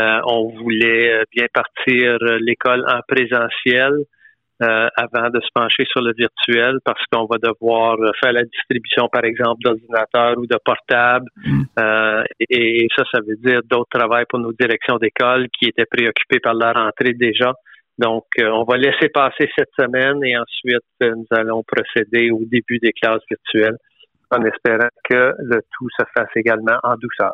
Euh, 0.00 0.20
on 0.26 0.48
voulait 0.48 1.24
bien 1.32 1.46
partir 1.52 2.18
l'école 2.40 2.84
en 2.88 3.00
présentiel 3.06 3.92
avant 4.60 5.30
de 5.30 5.40
se 5.40 5.48
pencher 5.54 5.84
sur 5.90 6.00
le 6.02 6.12
virtuel 6.16 6.78
parce 6.84 7.02
qu'on 7.12 7.26
va 7.26 7.36
devoir 7.38 7.96
faire 8.20 8.32
la 8.32 8.42
distribution, 8.42 9.08
par 9.08 9.24
exemple, 9.24 9.60
d'ordinateurs 9.62 10.36
ou 10.36 10.46
de 10.46 10.58
portables. 10.64 11.28
Mm. 11.44 11.62
Et, 12.50 12.84
et, 12.84 12.88
ça, 12.96 13.04
ça 13.12 13.20
veut 13.20 13.36
dire 13.36 13.60
d'autres 13.64 13.98
travail 13.98 14.24
pour 14.28 14.40
nos 14.40 14.52
directions 14.52 14.96
d'école 14.96 15.46
qui 15.56 15.66
étaient 15.66 15.86
préoccupées 15.86 16.40
par 16.40 16.54
la 16.54 16.72
rentrée 16.72 17.14
déjà. 17.14 17.52
Donc, 17.98 18.24
euh, 18.38 18.48
on 18.50 18.62
va 18.62 18.76
laisser 18.76 19.08
passer 19.08 19.50
cette 19.56 19.72
semaine 19.76 20.22
et 20.24 20.38
ensuite, 20.38 20.86
euh, 21.02 21.14
nous 21.16 21.26
allons 21.32 21.64
procéder 21.64 22.30
au 22.30 22.44
début 22.44 22.78
des 22.78 22.92
classes 22.92 23.22
virtuelles 23.28 23.76
en 24.30 24.44
espérant 24.44 24.88
que 25.08 25.32
le 25.38 25.60
tout 25.76 25.88
se 25.98 26.04
fasse 26.16 26.30
également 26.36 26.78
en 26.84 26.94
douceur. 26.94 27.32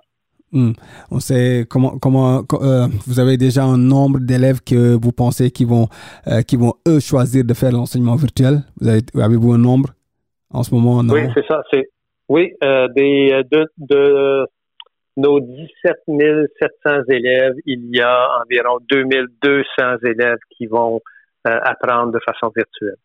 Hmm. 0.55 0.73
On 1.11 1.21
sait 1.21 1.67
comment 1.69 1.99
comment 1.99 2.45
euh, 2.53 2.87
vous 3.07 3.21
avez 3.21 3.37
déjà 3.37 3.65
un 3.65 3.77
nombre 3.77 4.21
d'élèves 4.21 4.61
que 4.63 4.95
vous 4.95 5.13
pensez 5.13 5.51
qui 5.51 5.65
vont 5.65 5.89
qui 6.47 6.57
vont 6.57 6.75
eux 6.89 7.01
choisir 7.01 7.45
de 7.45 7.55
faire 7.55 7.73
l'enseignement 7.73 8.17
virtuel. 8.17 8.61
Vous 8.81 8.89
avez 8.89 9.03
avez-vous 9.15 9.53
un 9.53 9.59
nombre 9.59 9.91
en 10.51 10.63
ce 10.63 10.73
moment 10.75 11.01
Oui, 11.01 11.23
c'est 11.35 11.47
ça. 11.47 11.63
C'est 11.73 11.91
oui 12.29 12.53
des 12.95 13.43
de, 13.51 13.67
de 13.79 14.47
nos 15.17 15.41
17 15.41 16.03
700 16.61 17.03
élèves, 17.09 17.55
il 17.67 17.95
y 17.95 18.01
a 18.01 18.29
environ 18.43 18.79
2200 18.89 19.99
élèves 20.05 20.39
qui 20.51 20.67
vont 20.67 21.01
euh, 21.47 21.59
apprendre 21.63 22.13
de 22.13 22.21
façon 22.25 22.53
virtuelle. 22.55 22.97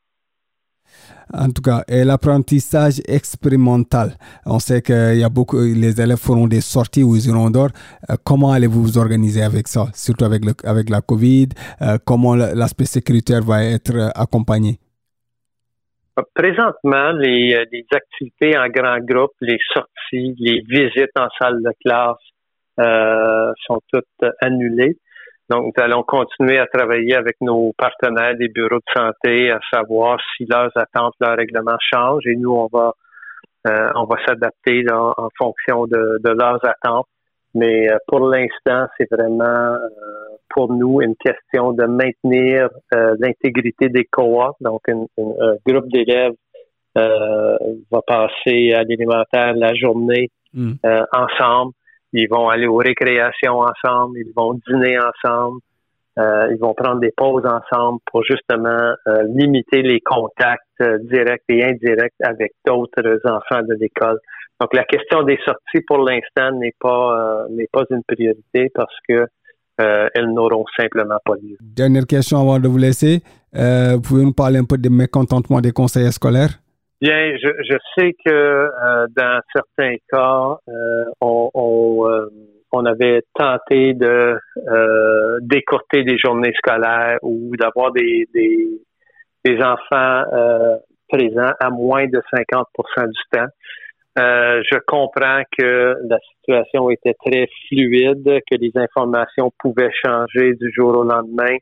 En 1.31 1.50
tout 1.51 1.62
cas, 1.62 1.84
et 1.88 2.03
l'apprentissage 2.03 3.01
expérimental. 3.08 4.13
On 4.46 4.58
sait 4.58 4.81
qu'il 4.81 5.17
y 5.17 5.24
a 5.24 5.29
beaucoup, 5.29 5.60
les 5.60 6.01
élèves 6.01 6.17
feront 6.17 6.48
des 6.48 6.62
sorties 6.62 7.03
où 7.03 7.15
ils 7.15 7.27
iront 7.27 7.51
dehors. 7.51 7.69
Euh, 8.10 8.15
comment 8.24 8.51
allez-vous 8.51 8.81
vous 8.81 8.98
organiser 8.98 9.43
avec 9.43 9.67
ça, 9.67 9.86
surtout 9.93 10.25
avec, 10.25 10.41
avec 10.63 10.89
la 10.89 11.01
COVID? 11.01 11.50
Euh, 11.81 11.98
comment 12.03 12.36
l'aspect 12.36 12.86
sécuritaire 12.86 13.43
va 13.43 13.63
être 13.63 14.12
accompagné? 14.15 14.79
Présentement, 16.34 17.12
les, 17.12 17.55
euh, 17.55 17.96
activités 17.96 18.58
en 18.58 18.67
grand 18.67 19.00
groupe, 19.00 19.34
les 19.41 19.58
sorties, 19.74 20.36
les 20.39 20.62
visites 20.67 21.17
en 21.17 21.27
salle 21.39 21.62
de 21.62 21.72
classe 21.84 22.17
euh, 22.79 23.51
sont 23.65 23.79
toutes 23.91 24.31
annulées. 24.41 24.98
Donc, 25.50 25.74
nous 25.75 25.84
allons 25.84 26.03
continuer 26.03 26.60
à 26.60 26.68
travailler 26.68 27.15
avec 27.15 27.36
nos 27.41 27.74
partenaires 27.77 28.36
des 28.36 28.50
bureaux 28.50 28.77
de 28.77 28.94
santé 28.94 29.51
à 29.51 29.60
savoir 29.72 30.20
si 30.36 30.46
leurs 30.46 30.72
attentes, 30.75 31.15
leurs 31.20 31.38
règlements 31.38 31.77
changent 31.79 32.27
et 32.27 32.36
nous, 32.36 32.53
on 32.53 32.68
va 32.72 32.94
euh, 33.68 33.89
on 33.96 34.06
va 34.06 34.15
s'adapter 34.25 34.86
en 34.89 35.27
fonction 35.38 35.86
de, 35.86 36.20
de, 36.24 36.29
leurs 36.29 36.63
attentes. 36.63 37.08
Mais 37.53 37.91
euh, 37.91 37.98
pour 38.08 38.22
l'instant, 38.29 38.88
c'est 38.98 39.10
vraiment 39.12 39.75
pour 40.50 40.72
nous 40.72 41.01
une 41.01 41.15
question 41.15 41.74
de 41.74 41.86
maintenir 41.86 42.70
euh, 42.94 43.15
l'intégrité 43.20 43.89
des 43.89 44.06
cohortes. 44.06 44.58
Donc, 44.62 44.82
un 44.89 45.06
groupe 45.65 45.88
d'élèves 45.89 46.34
euh, 46.98 47.58
va 47.91 48.01
passer 48.01 48.74
à 48.74 48.84
l'élémentaire 48.84 49.53
la 49.53 49.74
journée 49.75 50.29
hmm. 50.53 50.74
euh, 50.86 51.03
ensemble. 51.13 51.74
Ils 52.13 52.28
vont 52.30 52.50
aller 52.50 52.68
aux 52.68 52.78
récréations 52.78 53.60
ensemble. 53.60 54.18
Ils 54.18 54.34
vont 54.36 54.54
dîner 54.68 54.98
ensemble. 54.98 55.60
ils 56.18 56.58
vont 56.60 56.74
prendre 56.74 57.00
des 57.00 57.13
pauses 57.16 57.46
ensemble 57.46 58.00
pour 58.12 58.24
justement 58.24 58.94
limiter 59.28 59.82
les 59.82 60.01
contacts 60.01 60.84
directs 61.01 61.44
et 61.50 61.63
indirects 61.63 62.13
avec 62.24 62.54
d'autres 62.66 63.20
enfants 63.25 63.63
de 63.63 63.75
l'école. 63.80 64.20
Donc, 64.60 64.74
la 64.74 64.84
question 64.84 65.24
des 65.24 65.39
sorties 65.46 65.82
pour 65.88 66.00
l'instant 66.00 66.51
n'est 66.51 66.75
pas 66.80 67.46
n'est 67.50 67.70
pas 67.72 67.84
une 67.89 68.04
priorité 68.04 68.70
parce 68.74 68.96
que 69.08 69.28
euh, 69.80 70.08
elles 70.13 70.32
n'auront 70.34 70.66
simplement 70.78 71.18
pas 71.24 71.36
lieu. 71.36 71.56
Dernière 71.62 72.06
question 72.06 72.39
avant 72.39 72.60
de 72.60 72.68
vous 72.68 72.78
laisser. 72.78 73.22
Euh, 73.56 73.98
pouvez 73.98 74.24
nous 74.25 74.34
parler 74.34 74.60
un 74.60 74.66
peu 74.66 74.78
des 74.78 74.89
mécontentements 74.89 75.62
des 75.62 75.72
conseillers 75.72 76.12
scolaires? 76.12 76.60
Bien, 77.01 77.34
je, 77.38 77.48
je 77.70 77.77
sais 77.96 78.13
que 78.25 78.29
euh, 78.29 79.08
dans 79.15 79.39
certains 79.56 79.96
cas, 80.12 80.58
euh, 80.68 81.06
on, 81.22 81.50
on, 81.53 82.27
on, 82.72 82.86
avait 82.86 83.22
tenté 83.34 83.94
de 83.94 84.38
décourter 85.41 86.03
des 86.03 86.18
journées 86.18 86.53
scolaires 86.58 87.20
ou 87.22 87.56
d'avoir 87.56 87.91
des, 87.94 88.27
des, 88.34 88.68
des 89.46 89.63
enfants 89.63 90.24
présents 91.08 91.53
à 91.60 91.70
moins 91.70 92.06
de 92.06 92.22
50% 92.34 93.08
du 93.08 93.22
temps. 93.32 93.48
Euh, 94.18 94.62
je 94.70 94.77
comprends 94.86 95.44
que 95.58 95.96
la 96.08 96.18
situation 96.20 96.89
était 96.89 97.13
très 97.25 97.48
fluide, 97.68 98.39
que 98.50 98.56
les 98.56 98.72
informations 98.75 99.51
pouvaient 99.60 99.91
changer 100.03 100.53
du 100.56 100.72
jour 100.75 100.98
au 100.98 101.03
lendemain. 101.03 101.56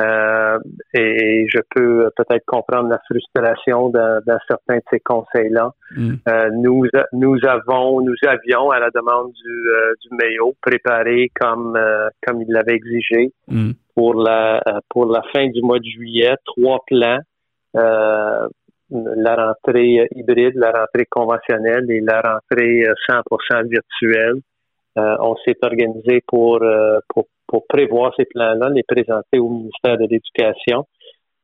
Euh, 0.00 0.58
et 0.94 1.46
je 1.48 1.58
peux 1.74 2.08
peut-être 2.16 2.44
comprendre 2.46 2.88
la 2.88 2.98
frustration 3.10 3.90
dans, 3.90 4.22
certains 4.48 4.76
de 4.76 4.82
ces 4.90 5.00
conseils-là. 5.00 5.72
Mm. 5.94 6.14
Euh, 6.28 6.50
nous, 6.54 6.86
nous 7.12 7.36
avons, 7.46 8.00
nous 8.00 8.14
avions 8.26 8.70
à 8.70 8.78
la 8.78 8.88
demande 8.90 9.32
du, 9.32 9.68
euh, 9.68 9.92
du 10.02 10.16
Mayo 10.16 10.54
préparé 10.62 11.30
comme 11.38 11.78
comme 12.26 12.40
il 12.40 12.48
l'avait 12.48 12.74
exigé 12.74 13.32
mm. 13.48 13.72
pour 13.94 14.14
la 14.14 14.62
pour 14.88 15.06
la 15.06 15.22
fin 15.34 15.46
du 15.48 15.60
mois 15.60 15.78
de 15.78 15.84
juillet 15.84 16.34
trois 16.46 16.80
plans. 16.86 17.18
la 17.74 19.34
rentrée 19.34 20.08
hybride, 20.14 20.54
la 20.54 20.70
rentrée 20.70 21.06
conventionnelle 21.08 21.90
et 21.90 22.00
la 22.00 22.20
rentrée 22.20 22.84
100% 23.08 23.68
virtuelle. 23.68 24.40
On 24.96 25.36
s'est 25.44 25.56
organisé 25.62 26.22
pour, 26.26 26.60
pour 27.08 27.26
pour 27.52 27.66
prévoir 27.66 28.14
ces 28.16 28.24
plans-là, 28.24 28.70
les 28.70 28.82
présenter 28.82 29.38
au 29.38 29.50
ministère 29.50 29.98
de 29.98 30.06
l'Éducation. 30.08 30.86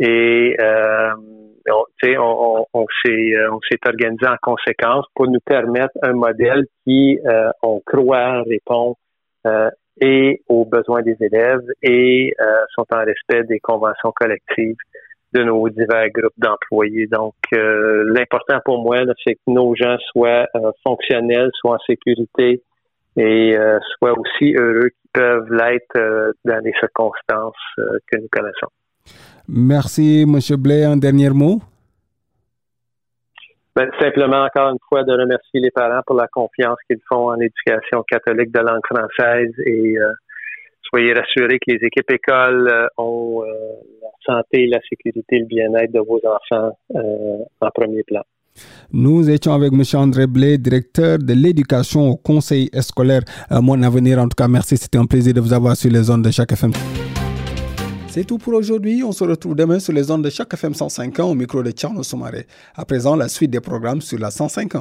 Et 0.01 0.57
euh, 0.59 1.11
on, 1.69 1.85
on, 2.19 2.67
on 2.73 2.87
s'est 3.05 3.35
euh, 3.35 3.53
on 3.53 3.61
s'est 3.69 3.79
organisé 3.87 4.27
en 4.27 4.37
conséquence 4.41 5.05
pour 5.15 5.27
nous 5.29 5.41
permettre 5.45 5.93
un 6.03 6.15
modèle 6.15 6.65
qui, 6.85 7.19
euh, 7.27 7.51
on 7.63 7.81
croit, 7.85 8.43
répond 8.43 8.95
euh, 9.47 9.69
et 10.01 10.41
aux 10.49 10.65
besoins 10.65 11.03
des 11.03 11.17
élèves 11.21 11.67
et 11.83 12.33
euh, 12.41 12.45
sont 12.75 12.87
en 12.91 13.05
respect 13.05 13.43
des 13.45 13.61
conventions 13.61 14.13
collectives 14.13 14.77
de 15.35 15.43
nos 15.43 15.69
divers 15.69 16.09
groupes 16.09 16.39
d'employés. 16.39 17.07
Donc, 17.07 17.35
l'important 17.53 18.61
pour 18.65 18.83
moi, 18.83 19.01
c'est 19.23 19.35
que 19.35 19.41
nos 19.49 19.75
gens 19.75 19.99
soient 20.11 20.47
fonctionnels, 20.83 21.51
soient 21.61 21.75
en 21.75 21.79
sécurité 21.87 22.63
et 23.19 23.57
soient 23.99 24.19
aussi 24.19 24.55
heureux 24.55 24.91
peuvent 25.13 25.53
l'être 25.53 25.97
euh, 25.97 26.33
dans 26.45 26.63
les 26.65 26.73
circonstances 26.79 27.55
euh, 27.79 27.99
que 28.11 28.19
nous 28.19 28.29
connaissons. 28.31 28.69
Merci, 29.49 30.23
M. 30.23 30.39
Blais. 30.57 30.85
Un 30.85 30.97
dernier 30.97 31.31
mot? 31.31 31.61
Ben, 33.75 33.91
simplement, 34.01 34.45
encore 34.45 34.71
une 34.71 34.79
fois, 34.89 35.05
de 35.05 35.13
remercier 35.13 35.61
les 35.61 35.71
parents 35.71 36.03
pour 36.07 36.17
la 36.17 36.27
confiance 36.29 36.79
qu'ils 36.87 37.01
font 37.09 37.31
en 37.31 37.35
l'éducation 37.35 38.03
catholique 38.03 38.53
de 38.53 38.61
langue 38.61 38.85
française 38.85 39.53
et 39.65 39.97
euh, 39.99 40.13
soyez 40.83 41.15
rassurés 41.15 41.59
que 41.59 41.73
les 41.73 41.87
équipes 41.87 42.11
écoles 42.11 42.89
ont 42.97 43.43
la 43.45 44.35
santé, 44.35 44.67
la 44.67 44.81
sécurité 44.89 45.37
et 45.37 45.41
le 45.41 45.47
bien-être 45.47 45.93
de 45.93 46.01
vos 46.01 46.21
enfants 46.25 46.77
en 47.61 47.71
premier 47.71 48.03
plan. 48.03 48.23
Nous 48.93 49.29
étions 49.29 49.53
avec 49.53 49.73
M. 49.73 49.83
André 49.95 50.27
Blé, 50.27 50.59
directeur 50.59 51.19
de 51.19 51.33
l'éducation 51.33 52.09
au 52.09 52.17
conseil 52.17 52.71
scolaire. 52.81 53.23
mon 53.51 53.83
avenir, 53.83 54.19
en 54.19 54.29
tout 54.29 54.37
cas, 54.37 54.49
merci. 54.49 54.77
C'était 54.77 54.99
un 54.99 55.07
plaisir 55.07 55.35
de 55.35 55.41
vous 55.41 55.53
avoir 55.53 55.77
sur 55.77 55.91
les 55.91 56.11
ondes 56.11 56.23
de 56.23 56.31
chaque 56.31 56.53
FM. 56.53 56.73
C'est 58.09 58.25
tout 58.25 58.39
pour 58.39 58.55
aujourd'hui. 58.55 59.03
On 59.05 59.13
se 59.13 59.23
retrouve 59.23 59.55
demain 59.55 59.79
sur 59.79 59.93
les 59.93 60.11
ondes 60.11 60.25
de 60.25 60.31
chaque 60.31 60.53
FM 60.53 60.75
105 60.75 61.19
au 61.21 61.35
micro 61.35 61.63
de 61.63 61.71
Tcherno 61.71 62.03
Soumaré. 62.03 62.47
À 62.75 62.85
présent, 62.85 63.15
la 63.15 63.29
suite 63.29 63.51
des 63.51 63.61
programmes 63.61 64.01
sur 64.01 64.19
la 64.19 64.31
105 64.31 64.75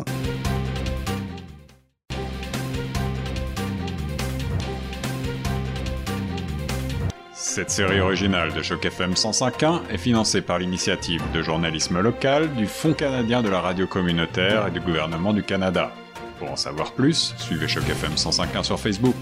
Cette 7.58 7.72
série 7.72 8.00
originale 8.00 8.54
de 8.54 8.62
Choc 8.62 8.86
FM 8.86 9.14
105.1 9.14 9.90
est 9.90 9.98
financée 9.98 10.44
par 10.44 10.60
l'initiative 10.60 11.24
de 11.34 11.42
journalisme 11.42 12.00
local 12.00 12.54
du 12.54 12.68
Fonds 12.68 12.94
canadien 12.94 13.42
de 13.42 13.50
la 13.50 13.62
radio 13.62 13.88
communautaire 13.88 14.68
et 14.68 14.70
du 14.70 14.80
gouvernement 14.80 15.34
du 15.34 15.42
Canada. 15.42 15.92
Pour 16.38 16.52
en 16.52 16.56
savoir 16.56 16.92
plus, 16.92 17.34
suivez 17.40 17.68
Choc 17.68 17.90
FM 17.90 18.14
105.1 18.14 18.62
sur 18.62 18.80
Facebook. 18.80 19.16